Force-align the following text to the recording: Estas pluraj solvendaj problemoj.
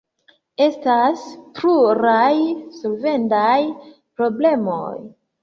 Estas 0.67 1.25
pluraj 1.59 2.31
solvendaj 2.79 3.53
problemoj. 3.93 4.91